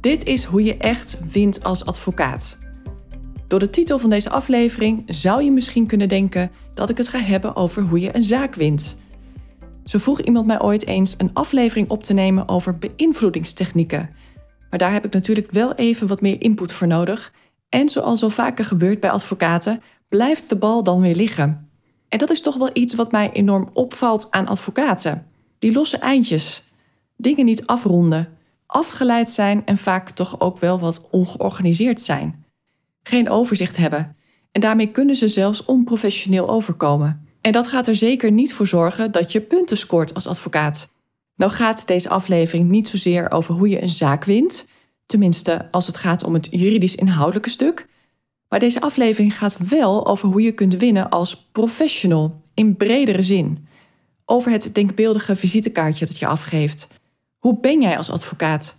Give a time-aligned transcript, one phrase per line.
[0.00, 2.58] Dit is hoe je echt wint als advocaat.
[3.46, 7.18] Door de titel van deze aflevering zou je misschien kunnen denken dat ik het ga
[7.18, 8.96] hebben over hoe je een zaak wint.
[9.84, 14.10] Zo vroeg iemand mij ooit eens een aflevering op te nemen over beïnvloedingstechnieken.
[14.70, 17.32] Maar daar heb ik natuurlijk wel even wat meer input voor nodig.
[17.68, 21.68] En zoals zo vaker gebeurt bij advocaten, blijft de bal dan weer liggen.
[22.08, 25.26] En dat is toch wel iets wat mij enorm opvalt aan advocaten.
[25.58, 26.70] Die losse eindjes.
[27.16, 28.37] Dingen niet afronden
[28.68, 32.44] afgeleid zijn en vaak toch ook wel wat ongeorganiseerd zijn.
[33.02, 34.16] Geen overzicht hebben.
[34.52, 37.26] En daarmee kunnen ze zelfs onprofessioneel overkomen.
[37.40, 40.90] En dat gaat er zeker niet voor zorgen dat je punten scoort als advocaat.
[41.36, 44.68] Nou gaat deze aflevering niet zozeer over hoe je een zaak wint,
[45.06, 47.86] tenminste als het gaat om het juridisch inhoudelijke stuk.
[48.48, 53.66] Maar deze aflevering gaat wel over hoe je kunt winnen als professional in bredere zin.
[54.24, 56.88] Over het denkbeeldige visitekaartje dat je afgeeft.
[57.48, 58.76] Hoe ben jij als advocaat?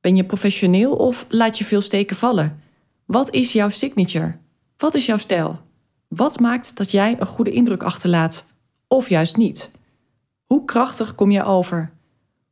[0.00, 2.62] Ben je professioneel of laat je veel steken vallen?
[3.04, 4.36] Wat is jouw signature?
[4.76, 5.60] Wat is jouw stijl?
[6.08, 8.44] Wat maakt dat jij een goede indruk achterlaat?
[8.88, 9.70] Of juist niet?
[10.44, 11.92] Hoe krachtig kom je over?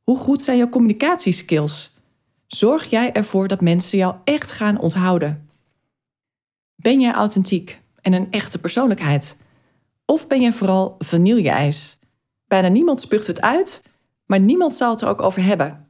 [0.02, 1.94] Hoe goed zijn jouw communicatieskills?
[2.46, 5.48] Zorg jij ervoor dat mensen jou echt gaan onthouden?
[6.74, 9.36] Ben jij authentiek en een echte persoonlijkheid?
[10.04, 11.98] Of ben je vooral vanille-ijs?
[12.46, 13.82] Bijna niemand spuugt het uit
[14.30, 15.86] maar niemand zal het er ook over hebben.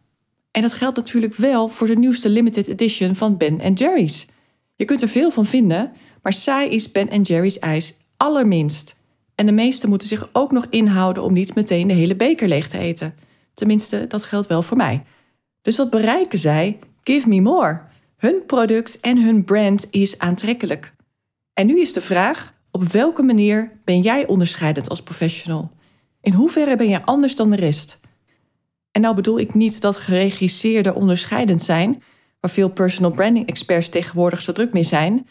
[0.51, 4.29] En dat geldt natuurlijk wel voor de nieuwste limited edition van Ben Jerry's.
[4.77, 8.97] Je kunt er veel van vinden, maar saai is Ben Jerry's ijs allerminst.
[9.35, 12.69] En de meesten moeten zich ook nog inhouden om niet meteen de hele beker leeg
[12.69, 13.15] te eten.
[13.55, 15.03] Tenminste, dat geldt wel voor mij.
[15.63, 16.79] Dus wat bereiken zij?
[17.03, 17.81] Give me more.
[18.17, 20.93] Hun product en hun brand is aantrekkelijk.
[21.55, 25.71] En nu is de vraag: op welke manier ben jij onderscheidend als professional?
[26.21, 28.00] In hoeverre ben je anders dan de rest?
[29.01, 32.03] En nou bedoel ik niet dat geregisseerde onderscheidend zijn,
[32.41, 35.27] waar veel personal branding experts tegenwoordig zo druk mee zijn.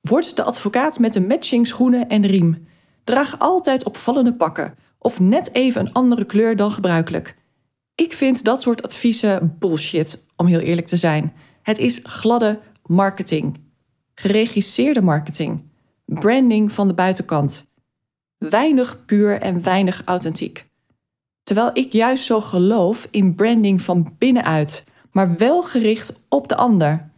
[0.00, 2.66] Word de advocaat met een matching schoenen en riem.
[3.04, 7.36] Draag altijd opvallende pakken of net even een andere kleur dan gebruikelijk.
[7.94, 11.32] Ik vind dat soort adviezen bullshit, om heel eerlijk te zijn.
[11.62, 13.60] Het is gladde marketing.
[14.14, 15.62] Geregisseerde marketing.
[16.04, 17.66] Branding van de buitenkant.
[18.38, 20.69] Weinig puur en weinig authentiek.
[21.50, 26.88] Terwijl ik juist zo geloof in branding van binnenuit, maar wel gericht op de ander.
[26.88, 27.10] En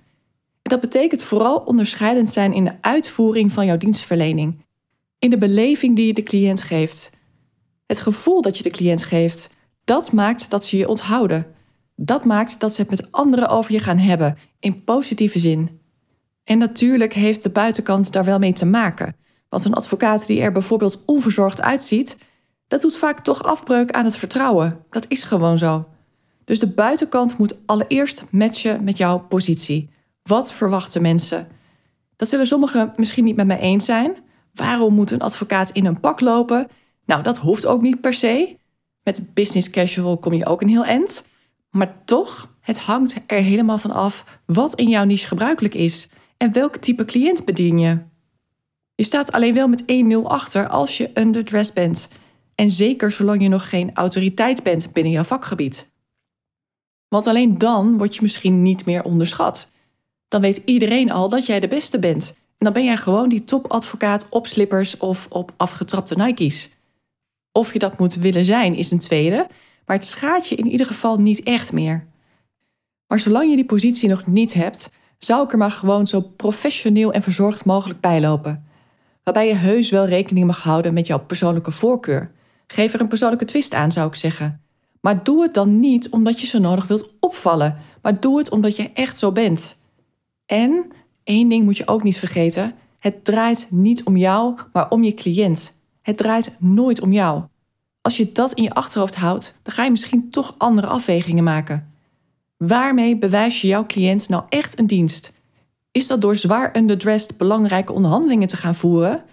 [0.62, 4.64] dat betekent vooral onderscheidend zijn in de uitvoering van jouw dienstverlening,
[5.18, 7.10] in de beleving die je de cliënt geeft.
[7.86, 9.54] Het gevoel dat je de cliënt geeft,
[9.84, 11.46] dat maakt dat ze je onthouden.
[11.96, 15.80] Dat maakt dat ze het met anderen over je gaan hebben, in positieve zin.
[16.44, 19.16] En natuurlijk heeft de buitenkant daar wel mee te maken.
[19.48, 22.16] Want een advocaat die er bijvoorbeeld onverzorgd uitziet,
[22.72, 24.84] dat doet vaak toch afbreuk aan het vertrouwen.
[24.90, 25.88] Dat is gewoon zo.
[26.44, 29.90] Dus de buitenkant moet allereerst matchen met jouw positie.
[30.22, 31.48] Wat verwachten mensen?
[32.16, 34.16] Dat zullen sommigen misschien niet met mij eens zijn.
[34.54, 36.68] Waarom moet een advocaat in een pak lopen?
[37.04, 38.56] Nou, dat hoeft ook niet per se.
[39.02, 41.24] Met business casual kom je ook een heel eind.
[41.70, 46.52] Maar toch, het hangt er helemaal van af wat in jouw niche gebruikelijk is en
[46.52, 47.98] welk type cliënt bedien je.
[48.94, 49.86] Je staat alleen wel met 1-0
[50.24, 52.08] achter als je underdressed bent.
[52.54, 55.90] En zeker zolang je nog geen autoriteit bent binnen jouw vakgebied.
[57.08, 59.72] Want alleen dan word je misschien niet meer onderschat.
[60.28, 62.36] Dan weet iedereen al dat jij de beste bent.
[62.36, 66.76] En dan ben jij gewoon die topadvocaat op slippers of op afgetrapte Nike's.
[67.52, 69.46] Of je dat moet willen zijn is een tweede,
[69.86, 72.06] maar het schaadt je in ieder geval niet echt meer.
[73.06, 77.12] Maar zolang je die positie nog niet hebt, zou ik er maar gewoon zo professioneel
[77.12, 78.66] en verzorgd mogelijk bijlopen.
[79.22, 82.30] Waarbij je heus wel rekening mag houden met jouw persoonlijke voorkeur.
[82.72, 84.60] Geef er een persoonlijke twist aan, zou ik zeggen.
[85.00, 88.76] Maar doe het dan niet omdat je zo nodig wilt opvallen, maar doe het omdat
[88.76, 89.78] je echt zo bent.
[90.46, 90.92] En
[91.24, 95.14] één ding moet je ook niet vergeten: het draait niet om jou, maar om je
[95.14, 95.78] cliënt.
[96.02, 97.42] Het draait nooit om jou.
[98.00, 101.92] Als je dat in je achterhoofd houdt, dan ga je misschien toch andere afwegingen maken.
[102.56, 105.32] Waarmee bewijs je jouw cliënt nou echt een dienst?
[105.90, 109.24] Is dat door zwaar underdressed belangrijke onderhandelingen te gaan voeren?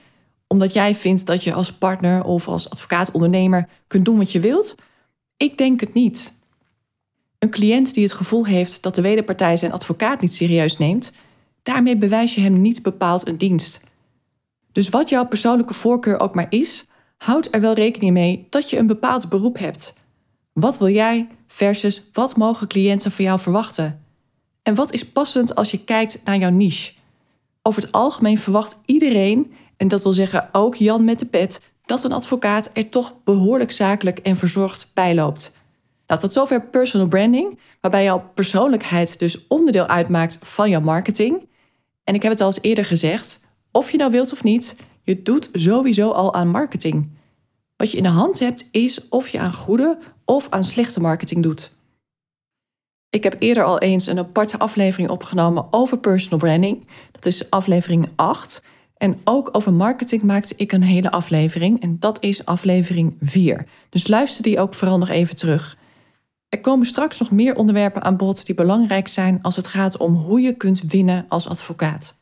[0.51, 4.75] Omdat jij vindt dat je als partner of als advocaat-ondernemer kunt doen wat je wilt?
[5.37, 6.33] Ik denk het niet.
[7.39, 11.11] Een cliënt die het gevoel heeft dat de wederpartij zijn advocaat niet serieus neemt,
[11.63, 13.79] daarmee bewijs je hem niet bepaald een dienst.
[14.71, 16.87] Dus wat jouw persoonlijke voorkeur ook maar is,
[17.17, 19.93] houd er wel rekening mee dat je een bepaald beroep hebt.
[20.53, 24.03] Wat wil jij versus wat mogen cliënten van jou verwachten?
[24.63, 26.93] En wat is passend als je kijkt naar jouw niche?
[27.61, 32.03] Over het algemeen verwacht iedereen, en dat wil zeggen ook Jan met de pet, dat
[32.03, 35.55] een advocaat er toch behoorlijk zakelijk en verzorgd bij loopt.
[36.07, 41.47] Nou, tot zover personal branding, waarbij jouw persoonlijkheid dus onderdeel uitmaakt van jouw marketing.
[42.03, 43.39] En ik heb het al eens eerder gezegd,
[43.71, 47.09] of je nou wilt of niet, je doet sowieso al aan marketing.
[47.75, 51.43] Wat je in de hand hebt is of je aan goede of aan slechte marketing
[51.43, 51.71] doet.
[53.09, 56.87] Ik heb eerder al eens een aparte aflevering opgenomen over personal branding.
[57.11, 58.61] Dat is aflevering 8.
[58.99, 61.81] En ook over marketing maakte ik een hele aflevering.
[61.81, 63.65] En dat is aflevering 4.
[63.89, 65.77] Dus luister die ook vooral nog even terug.
[66.49, 70.15] Er komen straks nog meer onderwerpen aan bod die belangrijk zijn als het gaat om
[70.15, 72.17] hoe je kunt winnen als advocaat.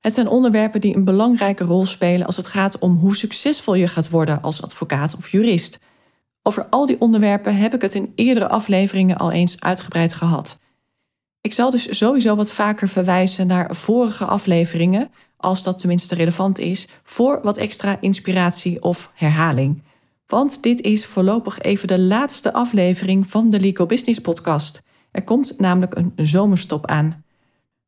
[0.00, 3.88] Het zijn onderwerpen die een belangrijke rol spelen als het gaat om hoe succesvol je
[3.88, 5.80] gaat worden als advocaat of jurist.
[6.42, 10.58] Over al die onderwerpen heb ik het in eerdere afleveringen al eens uitgebreid gehad.
[11.40, 16.88] Ik zal dus sowieso wat vaker verwijzen naar vorige afleveringen, als dat tenminste relevant is,
[17.02, 19.82] voor wat extra inspiratie of herhaling.
[20.26, 24.82] Want dit is voorlopig even de laatste aflevering van de Legal Business Podcast.
[25.10, 27.24] Er komt namelijk een zomerstop aan.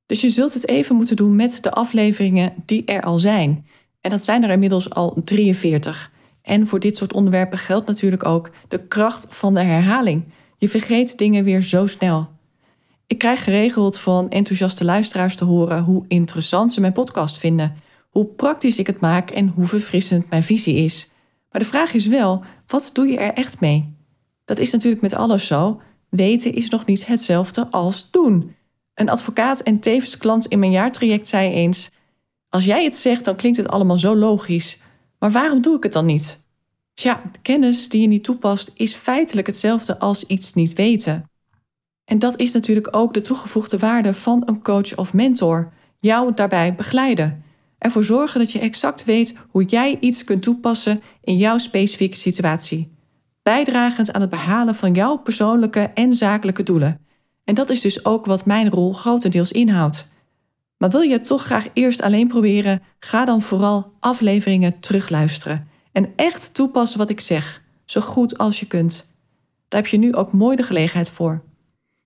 [0.07, 3.67] Dus je zult het even moeten doen met de afleveringen die er al zijn.
[4.01, 6.11] En dat zijn er inmiddels al 43.
[6.43, 10.25] En voor dit soort onderwerpen geldt natuurlijk ook de kracht van de herhaling.
[10.59, 12.29] Je vergeet dingen weer zo snel.
[13.11, 17.77] Ik krijg geregeld van enthousiaste luisteraars te horen hoe interessant ze mijn podcast vinden,
[18.11, 21.11] hoe praktisch ik het maak en hoe verfrissend mijn visie is.
[21.51, 23.95] Maar de vraag is wel, wat doe je er echt mee?
[24.45, 25.81] Dat is natuurlijk met alles zo.
[26.09, 28.55] Weten is nog niet hetzelfde als doen.
[28.95, 31.91] Een advocaat en tevens klant in mijn jaartraject zei eens:
[32.49, 34.79] Als jij het zegt, dan klinkt het allemaal zo logisch.
[35.19, 36.41] Maar waarom doe ik het dan niet?
[36.95, 41.30] Tja, kennis die je niet toepast is feitelijk hetzelfde als iets niet weten.
[42.11, 45.73] En dat is natuurlijk ook de toegevoegde waarde van een coach of mentor.
[46.01, 47.45] Jou daarbij begeleiden.
[47.79, 52.93] Ervoor zorgen dat je exact weet hoe jij iets kunt toepassen in jouw specifieke situatie.
[53.43, 57.01] Bijdragend aan het behalen van jouw persoonlijke en zakelijke doelen.
[57.45, 60.09] En dat is dus ook wat mijn rol grotendeels inhoudt.
[60.77, 66.13] Maar wil je het toch graag eerst alleen proberen, ga dan vooral afleveringen terugluisteren en
[66.17, 69.13] echt toepassen wat ik zeg, zo goed als je kunt.
[69.69, 71.43] Daar heb je nu ook mooi de gelegenheid voor.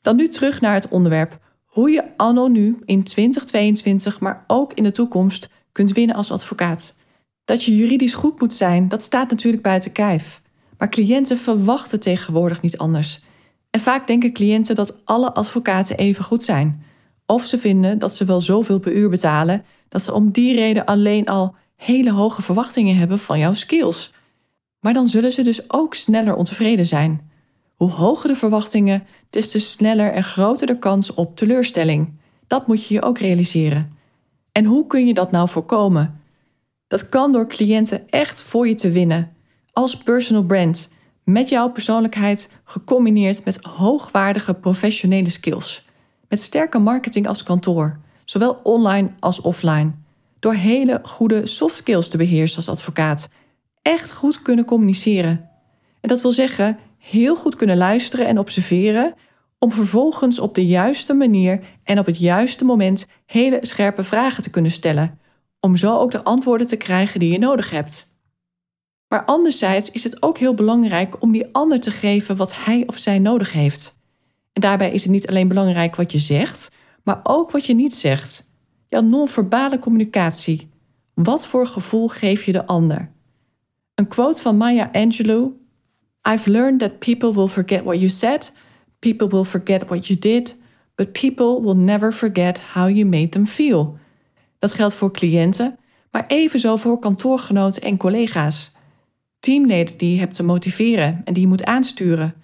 [0.04, 4.82] Dan nu terug naar het onderwerp hoe je anno nu in 2022, maar ook in
[4.82, 6.96] de toekomst kunt winnen als advocaat.
[7.44, 10.42] Dat je juridisch goed moet zijn, dat staat natuurlijk buiten kijf.
[10.78, 13.20] Maar cliënten verwachten tegenwoordig niet anders.
[13.70, 16.82] En vaak denken cliënten dat alle advocaten even goed zijn.
[17.26, 20.84] Of ze vinden dat ze wel zoveel per uur betalen dat ze om die reden
[20.84, 24.12] alleen al hele hoge verwachtingen hebben van jouw skills.
[24.80, 27.32] Maar dan zullen ze dus ook sneller ontevreden zijn.
[27.84, 32.12] Hoe hoger de verwachtingen, des te sneller en groter de kans op teleurstelling.
[32.46, 33.96] Dat moet je je ook realiseren.
[34.52, 36.20] En hoe kun je dat nou voorkomen?
[36.86, 39.32] Dat kan door cliënten echt voor je te winnen.
[39.72, 40.88] Als personal brand,
[41.24, 45.86] met jouw persoonlijkheid gecombineerd met hoogwaardige professionele skills.
[46.28, 49.92] Met sterke marketing als kantoor, zowel online als offline
[50.38, 53.28] door hele goede soft skills te beheersen als advocaat.
[53.82, 55.48] Echt goed kunnen communiceren.
[56.00, 56.78] En dat wil zeggen,
[57.10, 59.14] heel goed kunnen luisteren en observeren,
[59.58, 64.50] om vervolgens op de juiste manier en op het juiste moment hele scherpe vragen te
[64.50, 65.18] kunnen stellen,
[65.60, 68.12] om zo ook de antwoorden te krijgen die je nodig hebt.
[69.08, 72.96] Maar anderzijds is het ook heel belangrijk om die ander te geven wat hij of
[72.96, 73.98] zij nodig heeft.
[74.52, 76.70] En daarbij is het niet alleen belangrijk wat je zegt,
[77.02, 78.52] maar ook wat je niet zegt
[78.88, 80.68] jouw non-verbale communicatie.
[81.14, 83.12] Wat voor gevoel geef je de ander?
[83.94, 85.52] Een quote van Maya Angelou.
[86.28, 88.52] I've learned that people will forget what you said,
[88.98, 90.56] people will forget what you did,
[90.94, 93.98] but people will never forget how you made them feel.
[94.58, 95.78] Dat geldt voor cliënten,
[96.10, 98.72] maar evenzo voor kantoorgenoten en collega's.
[99.38, 102.34] Teamleden die je hebt te motiveren en die je moet aansturen.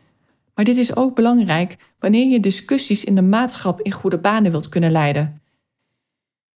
[0.55, 4.69] Maar dit is ook belangrijk wanneer je discussies in de maatschap in goede banen wilt
[4.69, 5.41] kunnen leiden.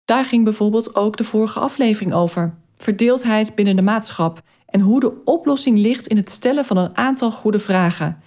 [0.06, 2.54] Daar ging bijvoorbeeld ook de vorige aflevering over.
[2.78, 4.42] Verdeeldheid binnen de maatschap
[4.74, 8.22] en hoe de oplossing ligt in het stellen van een aantal goede vragen.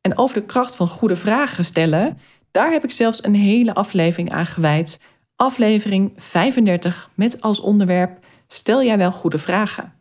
[0.00, 2.18] En over de kracht van goede vragen stellen,
[2.50, 5.00] daar heb ik zelfs een hele aflevering aan gewijd.
[5.36, 9.92] Aflevering 35 met als onderwerp Stel jij wel goede vragen?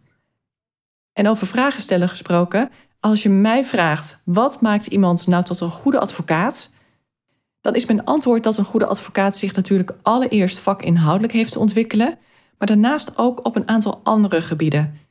[1.13, 5.69] En over vragen stellen gesproken, als je mij vraagt wat maakt iemand nou tot een
[5.69, 6.73] goede advocaat,
[7.61, 12.17] dan is mijn antwoord dat een goede advocaat zich natuurlijk allereerst vakinhoudelijk heeft te ontwikkelen,
[12.57, 15.06] maar daarnaast ook op een aantal andere gebieden.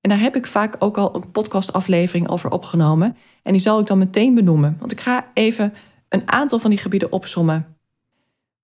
[0.00, 3.86] En daar heb ik vaak ook al een podcastaflevering over opgenomen en die zal ik
[3.86, 5.74] dan meteen benoemen, want ik ga even
[6.08, 7.76] een aantal van die gebieden opsommen.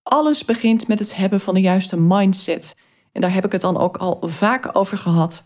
[0.02, 2.76] Alles begint met het hebben van de juiste mindset.
[3.12, 5.44] En daar heb ik het dan ook al vaak over gehad.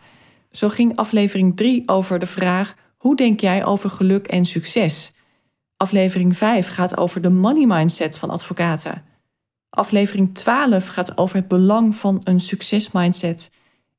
[0.50, 5.14] Zo ging aflevering 3 over de vraag: hoe denk jij over geluk en succes?
[5.76, 9.04] Aflevering 5 gaat over de money mindset van advocaten.
[9.70, 13.50] Aflevering 12 gaat over het belang van een succesmindset.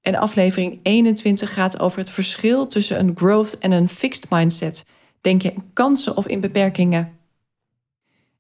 [0.02, 4.86] En aflevering 21 gaat over het verschil tussen een growth en een fixed mindset.
[5.22, 7.18] Denk je in kansen of in beperkingen?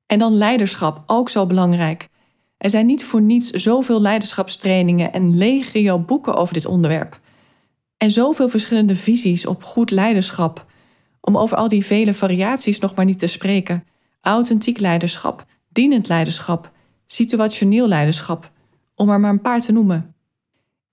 [0.05, 2.09] En dan leiderschap, ook zo belangrijk.
[2.57, 7.19] Er zijn niet voor niets zoveel leiderschapstrainingen en legio boeken over dit onderwerp.
[7.97, 10.65] En zoveel verschillende visies op goed leiderschap.
[11.19, 13.83] Om over al die vele variaties nog maar niet te spreken.
[14.21, 16.71] Authentiek leiderschap, dienend leiderschap,
[17.05, 18.51] situationeel leiderschap,
[18.95, 20.10] om er maar een paar te noemen.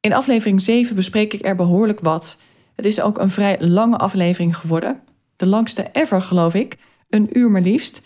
[0.00, 2.40] In aflevering 7 bespreek ik er behoorlijk wat.
[2.74, 5.00] Het is ook een vrij lange aflevering geworden.
[5.36, 6.76] De langste ever, geloof ik.
[7.08, 8.02] Een uur maar liefst.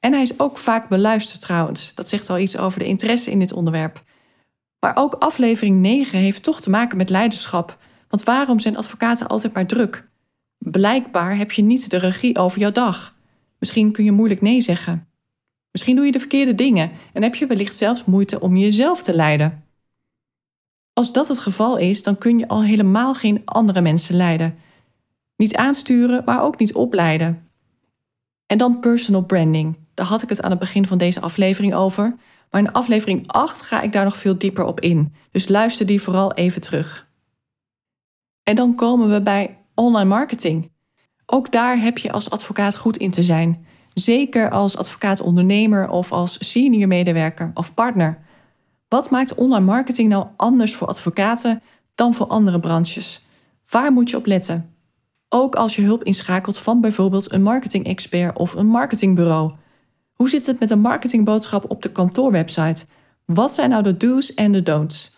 [0.00, 1.94] En hij is ook vaak beluisterd trouwens.
[1.94, 4.02] Dat zegt al iets over de interesse in dit onderwerp.
[4.80, 7.78] Maar ook aflevering 9 heeft toch te maken met leiderschap.
[8.08, 10.08] Want waarom zijn advocaten altijd maar druk?
[10.58, 13.14] Blijkbaar heb je niet de regie over jouw dag.
[13.58, 15.08] Misschien kun je moeilijk nee zeggen.
[15.70, 19.14] Misschien doe je de verkeerde dingen en heb je wellicht zelfs moeite om jezelf te
[19.14, 19.62] leiden.
[20.98, 24.58] Als dat het geval is, dan kun je al helemaal geen andere mensen leiden.
[25.36, 27.48] Niet aansturen, maar ook niet opleiden.
[28.46, 29.76] En dan personal branding.
[29.94, 32.16] Daar had ik het aan het begin van deze aflevering over.
[32.50, 35.14] Maar in aflevering 8 ga ik daar nog veel dieper op in.
[35.30, 37.06] Dus luister die vooral even terug.
[38.42, 40.70] En dan komen we bij online marketing.
[41.26, 43.66] Ook daar heb je als advocaat goed in te zijn.
[43.94, 48.26] Zeker als advocaat-ondernemer of als senior medewerker of partner.
[48.88, 51.62] Wat maakt online marketing nou anders voor advocaten
[51.94, 53.26] dan voor andere branches?
[53.68, 54.74] Waar moet je op letten?
[55.28, 59.52] Ook als je hulp inschakelt van bijvoorbeeld een marketing-expert of een marketingbureau.
[60.12, 62.86] Hoe zit het met een marketingboodschap op de kantoorwebsite?
[63.24, 65.16] Wat zijn nou de do's en de don'ts?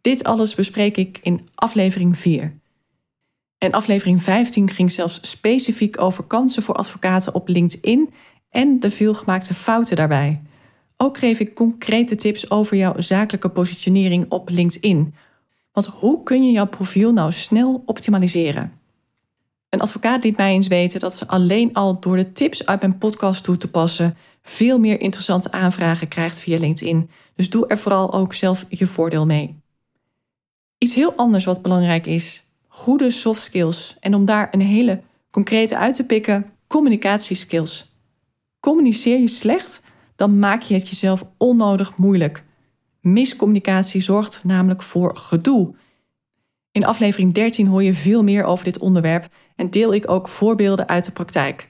[0.00, 2.52] Dit alles bespreek ik in aflevering 4.
[3.58, 8.12] En aflevering 15 ging zelfs specifiek over kansen voor advocaten op LinkedIn
[8.50, 10.42] en de veelgemaakte fouten daarbij.
[11.02, 15.14] Ook geef ik concrete tips over jouw zakelijke positionering op LinkedIn.
[15.72, 18.72] Want hoe kun je jouw profiel nou snel optimaliseren?
[19.68, 22.98] Een advocaat liet mij eens weten dat ze alleen al door de tips uit mijn
[22.98, 27.10] podcast toe te passen veel meer interessante aanvragen krijgt via LinkedIn.
[27.34, 29.54] Dus doe er vooral ook zelf je voordeel mee.
[30.78, 33.96] Iets heel anders wat belangrijk is: goede soft skills.
[34.00, 37.90] En om daar een hele concrete uit te pikken, communicatieskills.
[38.60, 39.82] Communiceer je slecht,
[40.22, 42.44] dan maak je het jezelf onnodig moeilijk.
[43.00, 45.74] Miscommunicatie zorgt namelijk voor gedoe.
[46.72, 50.88] In aflevering 13 hoor je veel meer over dit onderwerp en deel ik ook voorbeelden
[50.88, 51.68] uit de praktijk.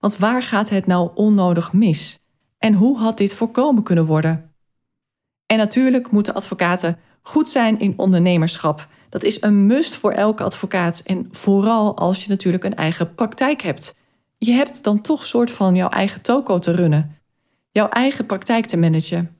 [0.00, 2.18] Want waar gaat het nou onnodig mis?
[2.58, 4.50] En hoe had dit voorkomen kunnen worden?
[5.46, 8.88] En natuurlijk moeten advocaten goed zijn in ondernemerschap.
[9.08, 13.62] Dat is een must voor elke advocaat en vooral als je natuurlijk een eigen praktijk
[13.62, 13.96] hebt.
[14.38, 17.16] Je hebt dan toch soort van jouw eigen toko te runnen,
[17.72, 19.36] jouw eigen praktijk te managen.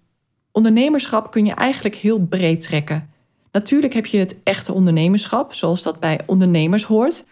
[0.52, 3.10] Ondernemerschap kun je eigenlijk heel breed trekken.
[3.52, 7.24] Natuurlijk heb je het echte ondernemerschap, zoals dat bij ondernemers hoort,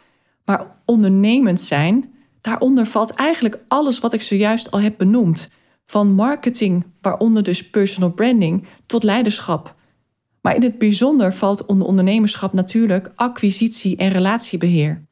[0.45, 5.50] maar ondernemend zijn, daaronder valt eigenlijk alles wat ik zojuist al heb benoemd.
[5.87, 9.75] Van marketing, waaronder dus personal branding, tot leiderschap.
[10.40, 15.02] Maar in het bijzonder valt onder ondernemerschap natuurlijk acquisitie en relatiebeheer.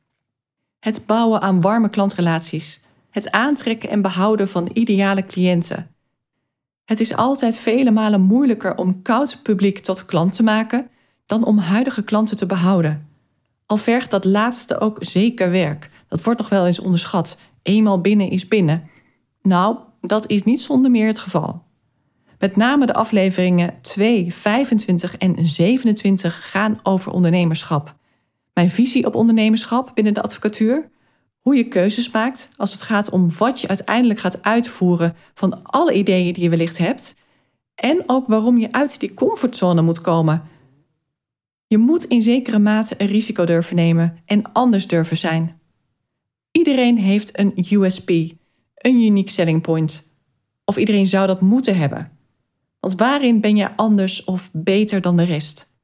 [0.80, 2.80] Het bouwen aan warme klantrelaties.
[3.18, 5.94] Het aantrekken en behouden van ideale cliënten.
[6.84, 10.90] Het is altijd vele malen moeilijker om koud publiek tot klant te maken
[11.26, 13.08] dan om huidige klanten te behouden.
[13.66, 15.90] Al vergt dat laatste ook zeker werk.
[16.08, 17.38] Dat wordt nog wel eens onderschat.
[17.62, 18.90] Eenmaal binnen is binnen.
[19.42, 21.62] Nou, dat is niet zonder meer het geval.
[22.38, 27.94] Met name de afleveringen 2, 25 en 27 gaan over ondernemerschap.
[28.54, 30.88] Mijn visie op ondernemerschap binnen de advocatuur.
[31.48, 35.92] Hoe je keuzes maakt als het gaat om wat je uiteindelijk gaat uitvoeren van alle
[35.92, 37.16] ideeën die je wellicht hebt.
[37.74, 40.42] En ook waarom je uit die comfortzone moet komen.
[41.66, 45.60] Je moet in zekere mate een risico durven nemen en anders durven zijn.
[46.52, 48.08] Iedereen heeft een USP,
[48.74, 50.12] een unique selling point.
[50.64, 52.10] Of iedereen zou dat moeten hebben.
[52.80, 55.74] Want waarin ben je anders of beter dan de rest?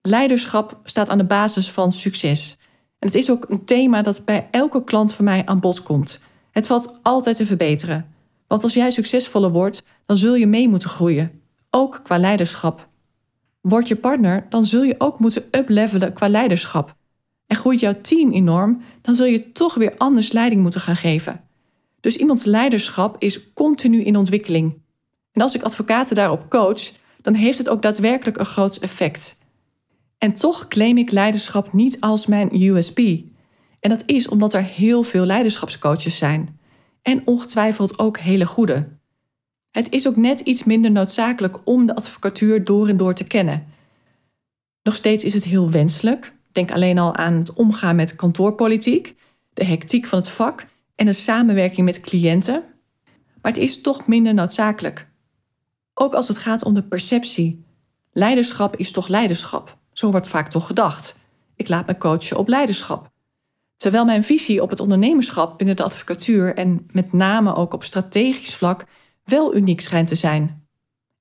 [0.00, 2.58] Leiderschap staat aan de basis van succes.
[3.00, 6.18] En het is ook een thema dat bij elke klant van mij aan bod komt.
[6.50, 8.14] Het valt altijd te verbeteren.
[8.46, 12.88] Want als jij succesvoller wordt, dan zul je mee moeten groeien, ook qua leiderschap.
[13.60, 16.94] Word je partner, dan zul je ook moeten uplevelen qua leiderschap.
[17.46, 21.40] En groeit jouw team enorm, dan zul je toch weer anders leiding moeten gaan geven.
[22.00, 24.82] Dus iemands leiderschap is continu in ontwikkeling.
[25.32, 26.90] En als ik advocaten daarop coach,
[27.22, 29.38] dan heeft het ook daadwerkelijk een groot effect.
[30.20, 32.98] En toch claim ik leiderschap niet als mijn USB.
[33.80, 36.58] En dat is omdat er heel veel leiderschapscoaches zijn.
[37.02, 38.88] En ongetwijfeld ook hele goede.
[39.70, 43.66] Het is ook net iets minder noodzakelijk om de advocatuur door en door te kennen.
[44.82, 46.32] Nog steeds is het heel wenselijk.
[46.52, 49.14] Denk alleen al aan het omgaan met kantoorpolitiek,
[49.52, 52.64] de hectiek van het vak en de samenwerking met cliënten.
[53.42, 55.08] Maar het is toch minder noodzakelijk.
[55.94, 57.64] Ook als het gaat om de perceptie.
[58.12, 59.78] Leiderschap is toch leiderschap.
[59.92, 61.18] Zo wordt vaak toch gedacht.
[61.56, 63.10] Ik laat me coachen op leiderschap.
[63.76, 68.54] Terwijl mijn visie op het ondernemerschap binnen de advocatuur en met name ook op strategisch
[68.54, 68.84] vlak
[69.24, 70.68] wel uniek schijnt te zijn.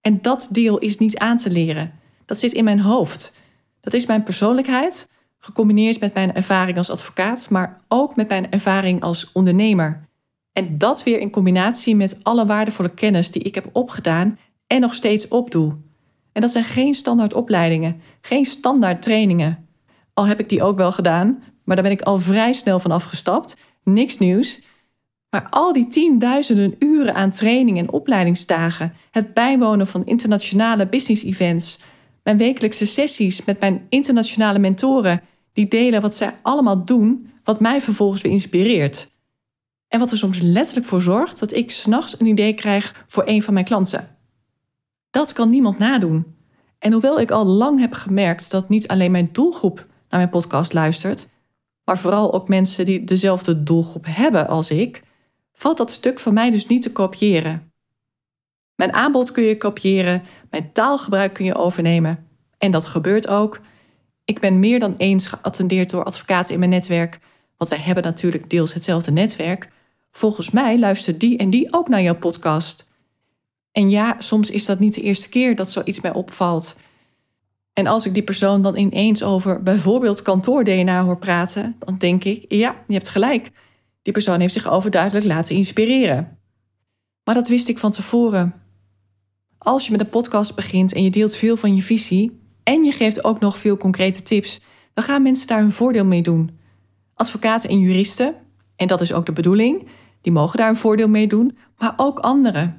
[0.01, 1.93] En dat deel is niet aan te leren.
[2.25, 3.33] Dat zit in mijn hoofd.
[3.81, 5.07] Dat is mijn persoonlijkheid,
[5.39, 10.07] gecombineerd met mijn ervaring als advocaat, maar ook met mijn ervaring als ondernemer.
[10.53, 14.93] En dat weer in combinatie met alle waardevolle kennis die ik heb opgedaan en nog
[14.93, 15.77] steeds opdoe.
[16.39, 19.67] En dat zijn geen standaard opleidingen, geen standaard trainingen.
[20.13, 22.91] Al heb ik die ook wel gedaan, maar daar ben ik al vrij snel van
[22.91, 23.55] afgestapt.
[23.84, 24.62] Niks nieuws.
[25.29, 31.79] Maar al die tienduizenden uren aan training en opleidingsdagen, het bijwonen van internationale business events,
[32.24, 35.22] mijn wekelijkse sessies met mijn internationale mentoren,
[35.53, 39.12] die delen wat zij allemaal doen, wat mij vervolgens weer inspireert.
[39.88, 43.41] En wat er soms letterlijk voor zorgt dat ik s'nachts een idee krijg voor een
[43.41, 44.18] van mijn klanten.
[45.11, 46.35] Dat kan niemand nadoen.
[46.79, 50.73] En hoewel ik al lang heb gemerkt dat niet alleen mijn doelgroep naar mijn podcast
[50.73, 51.29] luistert,
[51.83, 55.03] maar vooral ook mensen die dezelfde doelgroep hebben als ik,
[55.53, 57.71] valt dat stuk van mij dus niet te kopiëren.
[58.75, 62.27] Mijn aanbod kun je kopiëren, mijn taalgebruik kun je overnemen.
[62.57, 63.59] En dat gebeurt ook.
[64.25, 67.19] Ik ben meer dan eens geattendeerd door advocaten in mijn netwerk,
[67.57, 69.69] want wij hebben natuurlijk deels hetzelfde netwerk.
[70.11, 72.88] Volgens mij luistert die en die ook naar jouw podcast.
[73.72, 76.75] En ja, soms is dat niet de eerste keer dat zoiets mij opvalt.
[77.74, 82.46] En als ik die persoon dan ineens over bijvoorbeeld kantoor-DNA hoor praten, dan denk ik:
[82.48, 83.51] ja, je hebt gelijk.
[84.01, 86.38] Die persoon heeft zich overduidelijk laten inspireren.
[87.24, 88.53] Maar dat wist ik van tevoren.
[89.58, 92.92] Als je met een podcast begint en je deelt veel van je visie en je
[92.92, 94.62] geeft ook nog veel concrete tips,
[94.94, 96.58] dan gaan mensen daar hun voordeel mee doen.
[97.14, 98.36] Advocaten en juristen,
[98.75, 99.88] en dat is ook de bedoeling,
[100.22, 102.78] die mogen daar een voordeel mee doen, maar ook anderen.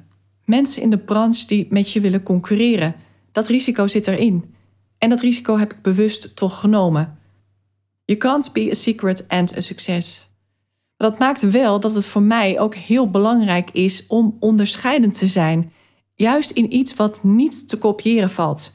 [0.51, 2.95] Mensen in de branche die met je willen concurreren.
[3.31, 4.53] Dat risico zit erin.
[4.97, 7.17] En dat risico heb ik bewust toch genomen.
[8.05, 10.29] You can't be a secret and a success.
[10.97, 15.27] Maar dat maakt wel dat het voor mij ook heel belangrijk is om onderscheidend te
[15.27, 15.71] zijn.
[16.15, 18.71] Juist in iets wat niet te kopiëren valt.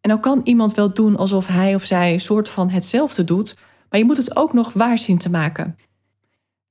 [0.00, 3.56] En dan kan iemand wel doen alsof hij of zij een soort van hetzelfde doet,
[3.90, 5.78] maar je moet het ook nog waar zien te maken.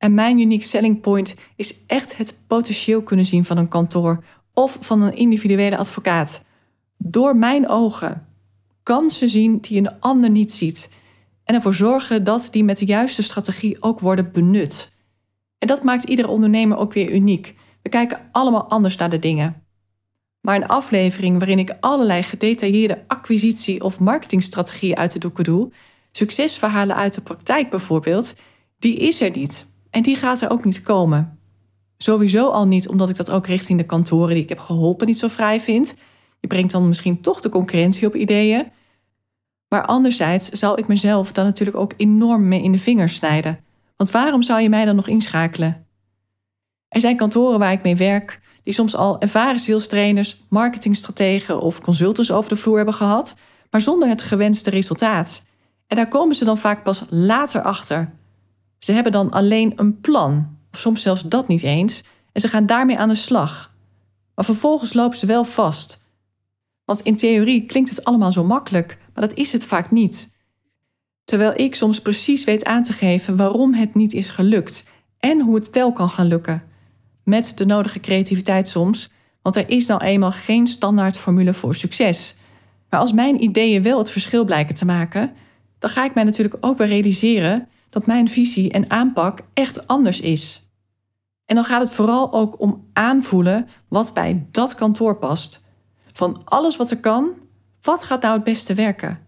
[0.04, 4.78] En mijn unique selling point is echt het potentieel kunnen zien van een kantoor of
[4.82, 6.44] van een individuele advocaat.
[6.98, 8.26] Door mijn ogen.
[8.84, 10.94] Kansen zien die een ander niet ziet.
[11.44, 14.92] En ervoor zorgen dat die met de juiste strategie ook worden benut.
[15.58, 17.56] En dat maakt iedere ondernemer ook weer uniek.
[17.82, 19.64] We kijken allemaal anders naar de dingen.
[20.42, 25.72] Maar een aflevering waarin ik allerlei gedetailleerde acquisitie- of marketingstrategieën uit de doeken doe,
[26.12, 28.34] succesverhalen uit de praktijk bijvoorbeeld,
[28.80, 29.72] die is er niet.
[29.94, 31.40] En die gaat er ook niet komen.
[31.98, 35.20] Sowieso al niet omdat ik dat ook richting de kantoren die ik heb geholpen niet
[35.20, 35.96] zo vrij vind.
[36.40, 38.72] Je brengt dan misschien toch de concurrentie op ideeën.
[39.68, 43.60] Maar anderzijds zou ik mezelf dan natuurlijk ook enorm mee in de vingers snijden.
[43.96, 45.88] Want waarom zou je mij dan nog inschakelen?
[46.88, 52.32] Er zijn kantoren waar ik mee werk, die soms al ervaren zielstrainers, marketingstrategen of consultants
[52.32, 53.36] over de vloer hebben gehad,
[53.70, 55.46] maar zonder het gewenste resultaat.
[55.88, 58.12] En daar komen ze dan vaak pas later achter.
[58.84, 62.66] Ze hebben dan alleen een plan, of soms zelfs dat niet eens, en ze gaan
[62.66, 63.74] daarmee aan de slag.
[64.36, 66.02] Maar vervolgens lopen ze wel vast.
[66.86, 70.32] Want in theorie klinkt het allemaal zo makkelijk, maar dat is het vaak niet.
[71.24, 74.86] Terwijl ik soms precies weet aan te geven waarom het niet is gelukt
[75.20, 76.64] en hoe het wel kan gaan lukken.
[77.24, 79.10] Met de nodige creativiteit soms,
[79.42, 82.36] want er is nou eenmaal geen standaard formule voor succes.
[82.90, 85.34] Maar als mijn ideeën wel het verschil blijken te maken,
[85.80, 90.22] dan ga ik mij natuurlijk ook weer realiseren dat mijn visie en aanpak echt anders
[90.22, 90.70] is.
[91.46, 95.62] En dan gaat het vooral ook om aanvoelen wat bij dat kantoor past.
[96.14, 97.30] Van alles wat er kan,
[97.82, 99.20] wat gaat nou het beste werken?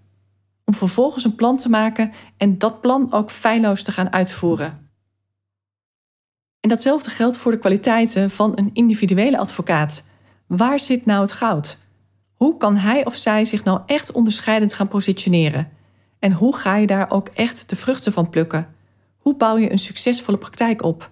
[0.65, 4.89] Om vervolgens een plan te maken en dat plan ook feilloos te gaan uitvoeren.
[6.59, 10.03] En datzelfde geldt voor de kwaliteiten van een individuele advocaat.
[10.47, 11.77] Waar zit nou het goud?
[12.33, 15.69] Hoe kan hij of zij zich nou echt onderscheidend gaan positioneren?
[16.25, 18.67] En hoe ga je daar ook echt de vruchten van plukken?
[19.17, 21.09] Hoe bouw je een succesvolle praktijk op?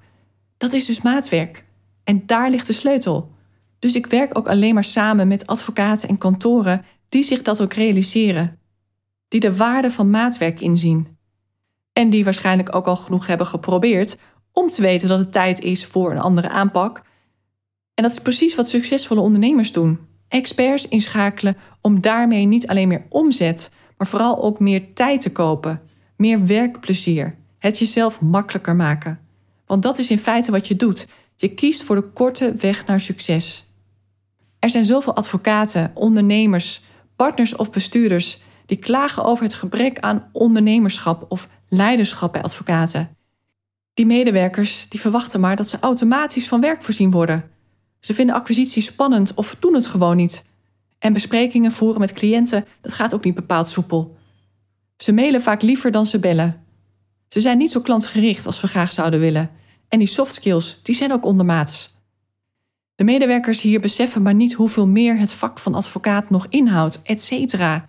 [0.58, 1.65] Dat is dus maatwerk.
[2.04, 3.32] En daar ligt de sleutel.
[3.80, 7.73] Dus ik werk ook alleen maar samen met advocaten en kantoren die zich dat ook
[7.73, 8.60] realiseren.
[9.28, 11.17] Die de waarde van maatwerk inzien.
[11.91, 14.17] En die waarschijnlijk ook al genoeg hebben geprobeerd
[14.52, 17.02] om te weten dat het tijd is voor een andere aanpak.
[17.93, 19.99] En dat is precies wat succesvolle ondernemers doen.
[20.28, 25.82] Experts inschakelen om daarmee niet alleen meer omzet, maar vooral ook meer tijd te kopen,
[26.15, 29.19] meer werkplezier, het jezelf makkelijker maken.
[29.65, 31.08] Want dat is in feite wat je doet.
[31.36, 33.71] Je kiest voor de korte weg naar succes.
[34.60, 36.82] Er zijn zoveel advocaten, ondernemers,
[37.15, 43.15] partners of bestuurders die klagen over het gebrek aan ondernemerschap of leiderschap bij advocaten.
[43.93, 47.51] Die medewerkers die verwachten maar dat ze automatisch van werk voorzien worden.
[47.99, 50.45] Ze vinden acquisitie spannend of doen het gewoon niet.
[51.03, 54.17] En besprekingen voeren met cliënten, dat gaat ook niet bepaald soepel.
[54.97, 56.63] Ze mailen vaak liever dan ze bellen.
[57.27, 59.49] Ze zijn niet zo klantgericht als we graag zouden willen.
[59.87, 62.01] En die soft skills, die zijn ook ondermaats.
[62.95, 67.21] De medewerkers hier beseffen maar niet hoeveel meer het vak van advocaat nog inhoudt, et
[67.21, 67.85] cetera.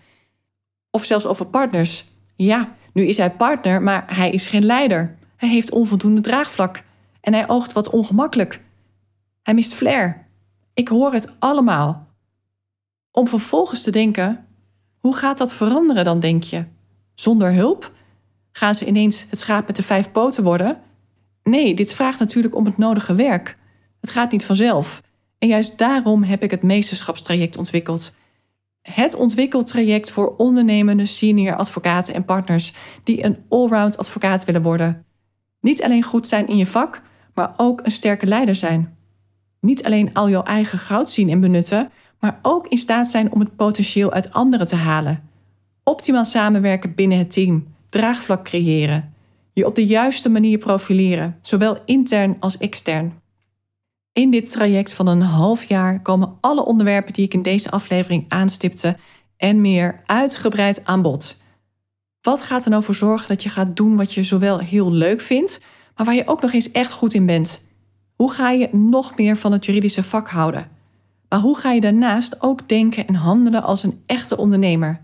[0.90, 2.04] Of zelfs over partners.
[2.36, 5.16] Ja, nu is hij partner, maar hij is geen leider.
[5.36, 6.82] Hij heeft onvoldoende draagvlak
[7.20, 8.60] en hij oogt wat ongemakkelijk.
[9.42, 10.26] Hij mist flair.
[10.72, 12.03] Ik hoor het allemaal.
[13.16, 14.46] Om vervolgens te denken:
[15.00, 16.64] hoe gaat dat veranderen dan, denk je?
[17.14, 17.92] Zonder hulp?
[18.52, 20.80] Gaan ze ineens het schaap met de vijf poten worden?
[21.42, 23.58] Nee, dit vraagt natuurlijk om het nodige werk.
[24.00, 25.02] Het gaat niet vanzelf.
[25.38, 28.14] En juist daarom heb ik het meesterschapstraject ontwikkeld.
[28.82, 32.72] Het ontwikkeltraject voor ondernemende senior advocaten en partners
[33.04, 35.04] die een allround advocaat willen worden.
[35.60, 37.02] Niet alleen goed zijn in je vak,
[37.34, 38.96] maar ook een sterke leider zijn.
[39.60, 41.90] Niet alleen al jouw eigen goud zien en benutten,
[42.24, 45.22] maar ook in staat zijn om het potentieel uit anderen te halen.
[45.82, 49.14] Optimaal samenwerken binnen het team, draagvlak creëren,
[49.52, 53.12] je op de juiste manier profileren, zowel intern als extern.
[54.12, 58.24] In dit traject van een half jaar komen alle onderwerpen die ik in deze aflevering
[58.28, 58.96] aanstipte
[59.36, 61.36] en meer uitgebreid aan bod.
[62.20, 65.20] Wat gaat er nou voor zorgen dat je gaat doen wat je zowel heel leuk
[65.20, 65.60] vindt,
[65.96, 67.62] maar waar je ook nog eens echt goed in bent?
[68.16, 70.73] Hoe ga je nog meer van het juridische vak houden?
[71.28, 75.00] Maar hoe ga je daarnaast ook denken en handelen als een echte ondernemer?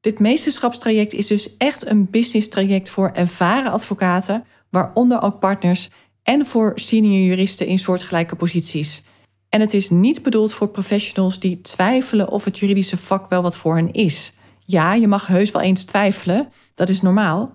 [0.00, 5.90] Dit meesterschapstraject is dus echt een business traject voor ervaren advocaten, waaronder ook partners,
[6.22, 9.04] en voor senior juristen in soortgelijke posities.
[9.48, 13.56] En het is niet bedoeld voor professionals die twijfelen of het juridische vak wel wat
[13.56, 14.32] voor hen is.
[14.64, 17.52] Ja, je mag heus wel eens twijfelen, dat is normaal.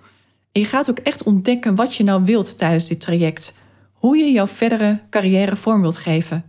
[0.52, 3.54] Je gaat ook echt ontdekken wat je nou wilt tijdens dit traject.
[3.93, 6.48] Hoe je jouw verdere carrière vorm wilt geven.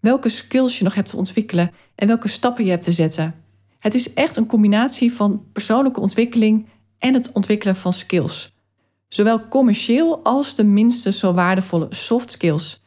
[0.00, 3.34] Welke skills je nog hebt te ontwikkelen en welke stappen je hebt te zetten.
[3.78, 8.52] Het is echt een combinatie van persoonlijke ontwikkeling en het ontwikkelen van skills.
[9.08, 12.82] Zowel commercieel als de minste zo waardevolle soft skills.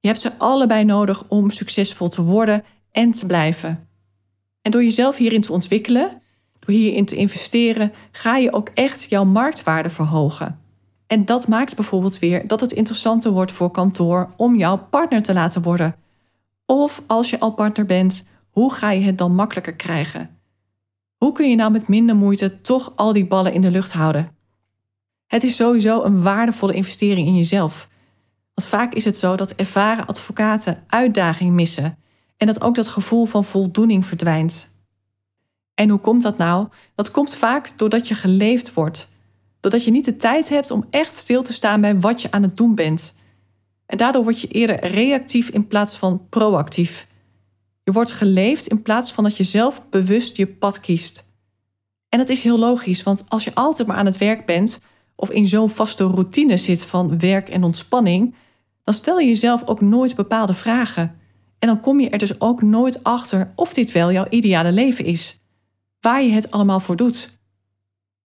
[0.00, 3.88] Je hebt ze allebei nodig om succesvol te worden en te blijven.
[4.62, 6.22] En door jezelf hierin te ontwikkelen,
[6.58, 10.60] door hierin te investeren, ga je ook echt jouw marktwaarde verhogen.
[11.06, 15.32] En dat maakt bijvoorbeeld weer dat het interessanter wordt voor kantoor om jouw partner te
[15.32, 15.94] laten worden.
[16.66, 20.40] Of als je al partner bent, hoe ga je het dan makkelijker krijgen?
[21.16, 24.36] Hoe kun je nou met minder moeite toch al die ballen in de lucht houden?
[25.26, 27.88] Het is sowieso een waardevolle investering in jezelf.
[28.54, 31.98] Want vaak is het zo dat ervaren advocaten uitdaging missen
[32.36, 34.70] en dat ook dat gevoel van voldoening verdwijnt.
[35.74, 36.68] En hoe komt dat nou?
[36.94, 39.08] Dat komt vaak doordat je geleefd wordt.
[39.60, 42.42] Doordat je niet de tijd hebt om echt stil te staan bij wat je aan
[42.42, 43.18] het doen bent.
[43.86, 47.06] En daardoor word je eerder reactief in plaats van proactief.
[47.84, 51.30] Je wordt geleefd in plaats van dat je zelf bewust je pad kiest.
[52.08, 54.80] En dat is heel logisch, want als je altijd maar aan het werk bent
[55.16, 58.34] of in zo'n vaste routine zit van werk en ontspanning,
[58.84, 61.18] dan stel je jezelf ook nooit bepaalde vragen.
[61.58, 65.04] En dan kom je er dus ook nooit achter of dit wel jouw ideale leven
[65.04, 65.40] is
[66.02, 67.38] waar je het allemaal voor doet.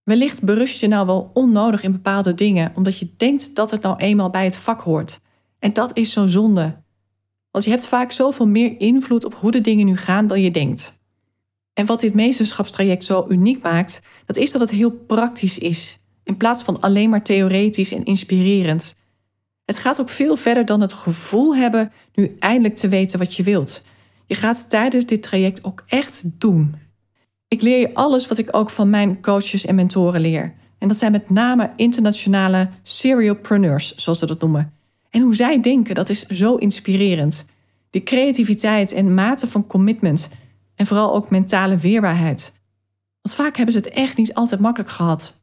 [0.04, 3.98] Wellicht berust je nou wel onnodig in bepaalde dingen, omdat je denkt dat het nou
[3.98, 5.20] eenmaal bij het vak hoort.
[5.60, 6.76] En dat is zo zonde.
[7.52, 10.52] Want je hebt vaak zoveel meer invloed op hoe de dingen nu gaan dan je
[10.52, 11.00] denkt.
[11.74, 16.38] En wat dit meesterschapstraject zo uniek maakt, dat is dat het heel praktisch is, in
[16.38, 18.96] plaats van alleen maar theoretisch en inspirerend.
[19.66, 23.44] Het gaat ook veel verder dan het gevoel hebben nu eindelijk te weten wat je
[23.44, 23.84] wilt.
[24.26, 26.76] Je gaat tijdens dit traject ook echt doen.
[27.48, 30.54] Ik leer je alles wat ik ook van mijn coaches en mentoren leer.
[30.78, 34.77] En dat zijn met name internationale serialpreneurs, zoals ze dat noemen.
[35.10, 37.46] En hoe zij denken, dat is zo inspirerend.
[37.90, 40.30] Die creativiteit en mate van commitment
[40.76, 42.54] en vooral ook mentale weerbaarheid.
[43.22, 45.34] Want vaak hebben ze het echt niet altijd makkelijk gehad.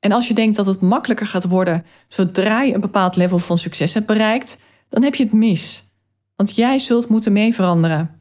[0.00, 3.58] En als je denkt dat het makkelijker gaat worden zodra je een bepaald level van
[3.58, 5.90] succes hebt bereikt, dan heb je het mis.
[6.36, 8.20] Want jij zult moeten mee veranderen.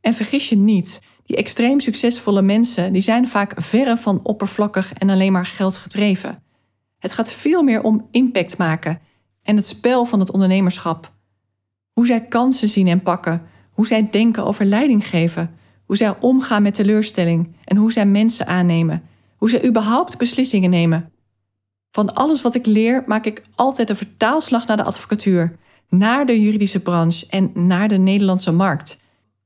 [0.00, 5.10] En vergis je niet, die extreem succesvolle mensen die zijn vaak verre van oppervlakkig en
[5.10, 6.42] alleen maar geld gedreven.
[6.98, 9.00] Het gaat veel meer om impact maken
[9.42, 11.12] en het spel van het ondernemerschap.
[11.92, 15.54] Hoe zij kansen zien en pakken, hoe zij denken over leiding geven,
[15.86, 19.02] hoe zij omgaan met teleurstelling en hoe zij mensen aannemen,
[19.36, 21.12] hoe zij überhaupt beslissingen nemen.
[21.90, 25.56] Van alles wat ik leer maak ik altijd een vertaalslag naar de advocatuur,
[25.88, 29.00] naar de juridische branche en naar de Nederlandse markt.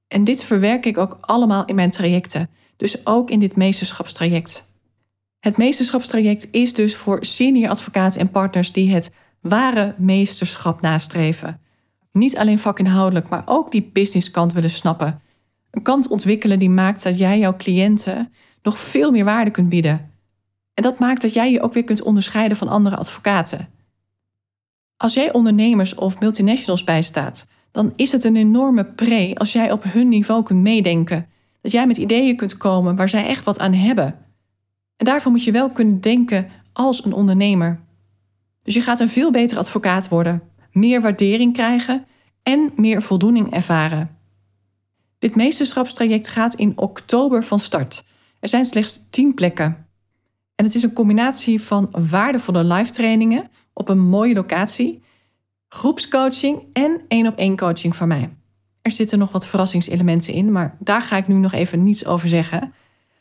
[0.08, 4.70] En dit verwerk ik ook allemaal in mijn trajecten, dus ook in dit meesterschapstraject.
[5.40, 9.10] Het meesterschapstraject is dus voor senior advocaten en partners die het
[9.48, 11.60] ware meesterschap nastreven.
[12.12, 15.20] Niet alleen vakinhoudelijk, maar ook die businesskant willen snappen.
[15.70, 18.32] Een kant ontwikkelen die maakt dat jij jouw cliënten
[18.62, 20.10] nog veel meer waarde kunt bieden.
[20.74, 23.68] En dat maakt dat jij je ook weer kunt onderscheiden van andere advocaten.
[24.96, 29.82] Als jij ondernemers of multinationals bijstaat, dan is het een enorme pre als jij op
[29.82, 31.26] hun niveau kunt meedenken.
[31.60, 34.18] Dat jij met ideeën kunt komen waar zij echt wat aan hebben.
[34.96, 37.80] En daarvoor moet je wel kunnen denken als een ondernemer.
[38.66, 42.06] Dus je gaat een veel beter advocaat worden, meer waardering krijgen
[42.42, 44.16] en meer voldoening ervaren.
[45.18, 48.04] Dit meesterschapstraject gaat in oktober van start.
[48.40, 49.86] Er zijn slechts 10 plekken.
[50.54, 55.02] En het is een combinatie van waardevolle live trainingen op een mooie locatie,
[55.68, 58.30] groepscoaching en één op één coaching van mij.
[58.82, 62.28] Er zitten nog wat verrassingselementen in, maar daar ga ik nu nog even niets over
[62.28, 62.72] zeggen.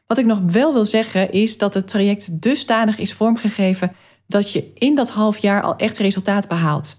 [0.08, 3.96] Wat ik nog wel wil zeggen is dat het traject dusdanig is vormgegeven
[4.28, 6.96] dat je in dat half jaar al echt resultaat behaalt.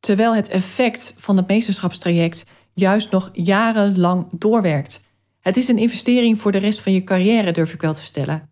[0.00, 5.04] Terwijl het effect van het meesterschapstraject juist nog jarenlang doorwerkt.
[5.40, 8.50] Het is een investering voor de rest van je carrière, durf ik wel te stellen.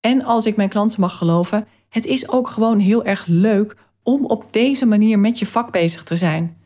[0.00, 4.24] En als ik mijn klanten mag geloven, het is ook gewoon heel erg leuk om
[4.24, 6.56] op deze manier met je vak bezig te zijn.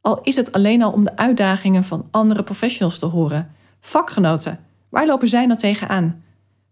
[0.00, 3.54] Al is het alleen al om de uitdagingen van andere professionals te horen.
[3.80, 6.22] Vakgenoten, waar lopen zij nou tegenaan?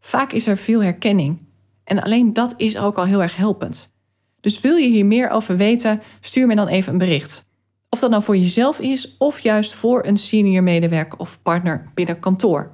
[0.01, 1.39] Vaak is er veel herkenning.
[1.87, 3.95] En alleen dat is ook al heel erg helpend.
[4.41, 7.45] Dus wil je hier meer over weten, stuur me dan even een bericht.
[7.89, 12.19] Of dat nou voor jezelf is of juist voor een senior medewerker of partner binnen
[12.19, 12.71] kantoor.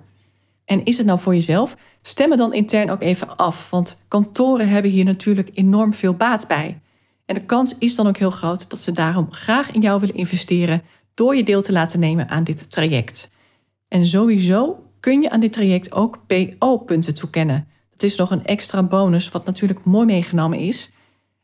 [0.64, 1.76] En is het nou voor jezelf?
[2.02, 6.48] Stem me dan intern ook even af, want kantoren hebben hier natuurlijk enorm veel baat
[6.48, 6.80] bij.
[7.26, 10.14] En de kans is dan ook heel groot dat ze daarom graag in jou willen
[10.14, 10.82] investeren
[11.14, 13.30] door je deel te laten nemen aan dit traject.
[13.88, 17.66] En sowieso kun je aan dit traject ook PO-punten toekennen.
[18.02, 20.92] Dat is nog een extra bonus, wat natuurlijk mooi meegenomen is.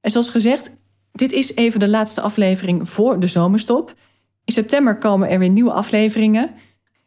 [0.00, 0.70] En zoals gezegd,
[1.12, 3.94] dit is even de laatste aflevering voor de zomerstop.
[4.44, 6.50] In september komen er weer nieuwe afleveringen.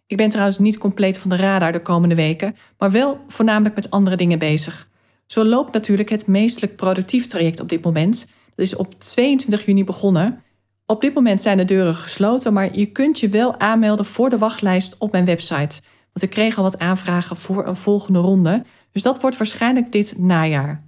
[0.08, 3.92] Ik ben trouwens niet compleet van de radar de komende weken, maar wel voornamelijk met
[3.92, 4.90] andere dingen bezig.
[5.26, 8.28] Zo loopt natuurlijk het meestelijk productief traject op dit moment.
[8.56, 10.44] Dat is op 22 juni begonnen.
[10.86, 14.38] Op dit moment zijn de deuren gesloten, maar je kunt je wel aanmelden voor de
[14.38, 15.82] wachtlijst op mijn website.
[16.14, 20.18] Want ik kreeg al wat aanvragen voor een volgende ronde, dus dat wordt waarschijnlijk dit
[20.18, 20.84] najaar.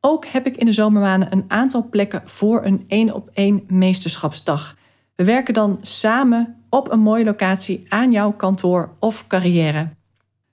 [0.00, 4.76] Ook heb ik in de zomermaanden een aantal plekken voor een één op één meesterschapsdag.
[5.14, 9.88] We werken dan samen op een mooie locatie aan jouw kantoor of carrière.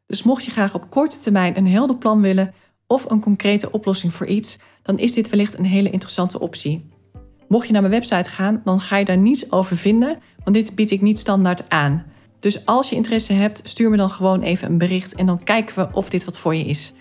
[0.05, 2.53] Dus mocht je graag op korte termijn een helder plan willen
[2.87, 6.89] of een concrete oplossing voor iets, dan is dit wellicht een hele interessante optie.
[7.47, 10.75] Mocht je naar mijn website gaan, dan ga je daar niets over vinden, want dit
[10.75, 12.05] bied ik niet standaard aan.
[12.39, 15.75] Dus als je interesse hebt, stuur me dan gewoon even een bericht en dan kijken
[15.75, 16.93] we of dit wat voor je is.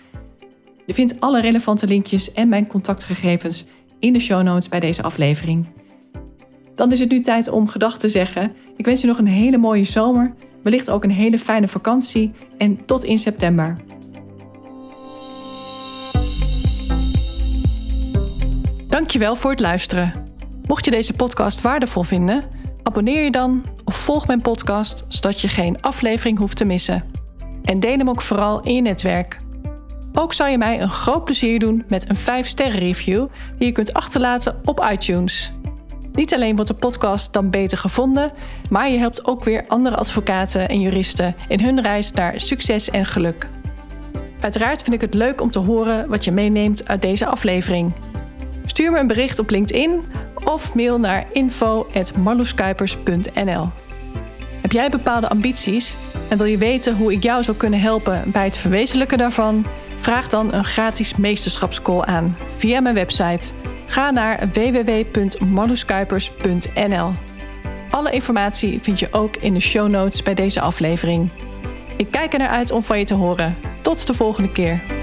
[0.85, 3.65] Je vindt alle relevante linkjes en mijn contactgegevens
[3.99, 5.67] in de show notes bij deze aflevering.
[6.75, 8.55] Dan is het nu tijd om gedag te zeggen.
[8.77, 12.85] Ik wens je nog een hele mooie zomer, wellicht ook een hele fijne vakantie en
[12.85, 13.77] tot in september.
[18.87, 20.13] Dankjewel voor het luisteren.
[20.67, 22.43] Mocht je deze podcast waardevol vinden,
[22.83, 27.03] abonneer je dan of volg mijn podcast zodat je geen aflevering hoeft te missen.
[27.63, 29.37] En deel hem ook vooral in je netwerk.
[30.13, 33.93] Ook zou je mij een groot plezier doen met een 5-sterren review die je kunt
[33.93, 35.51] achterlaten op iTunes.
[36.13, 38.31] Niet alleen wordt de podcast dan beter gevonden,
[38.69, 43.05] maar je helpt ook weer andere advocaten en juristen in hun reis naar succes en
[43.05, 43.47] geluk.
[44.39, 47.93] Uiteraard vind ik het leuk om te horen wat je meeneemt uit deze aflevering.
[48.79, 50.01] Stuur me een bericht op LinkedIn
[50.43, 53.69] of mail naar info.marloeskuipers.nl.
[54.61, 55.95] Heb jij bepaalde ambities
[56.29, 59.65] en wil je weten hoe ik jou zou kunnen helpen bij het verwezenlijken daarvan?
[59.99, 63.47] Vraag dan een gratis meesterschapscall aan via mijn website
[63.85, 67.11] Ga naar www.marloeskuipers.nl.
[67.89, 71.29] Alle informatie vind je ook in de show notes bij deze aflevering.
[71.97, 73.55] Ik kijk er naar uit om van je te horen.
[73.81, 74.98] Tot de volgende keer.